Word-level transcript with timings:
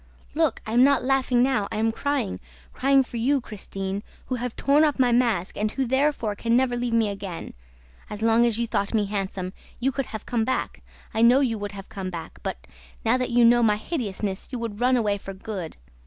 Look, 0.33 0.63
I 0.65 0.71
am 0.71 0.83
not 0.83 1.03
laughing 1.03 1.43
now, 1.43 1.67
I 1.71 1.75
am 1.77 1.91
crying, 1.91 2.39
crying 2.73 3.03
for 3.03 3.17
you, 3.17 3.39
Christine, 3.39 4.01
who 4.25 4.33
have 4.37 4.55
torn 4.55 4.83
off 4.83 4.97
my 4.97 5.11
mask 5.11 5.55
and 5.57 5.71
who 5.71 5.85
therefore 5.85 6.33
can 6.35 6.57
never 6.57 6.75
leave 6.75 6.95
me 6.95 7.07
again!... 7.09 7.53
As 8.09 8.23
long 8.23 8.43
as 8.43 8.57
you 8.57 8.65
thought 8.65 8.95
me 8.95 9.05
handsome, 9.05 9.53
you 9.79 9.91
could 9.91 10.07
have 10.07 10.25
come 10.25 10.43
back, 10.43 10.81
I 11.13 11.21
know 11.21 11.41
you 11.41 11.59
would 11.59 11.73
have 11.73 11.87
come 11.87 12.09
back... 12.09 12.39
but, 12.41 12.65
now 13.05 13.15
that 13.17 13.29
you 13.29 13.45
know 13.45 13.61
my 13.61 13.77
hideousness, 13.77 14.47
you 14.51 14.57
would 14.57 14.79
run 14.81 14.97
away 14.97 15.19
for 15.19 15.35
good... 15.35 15.77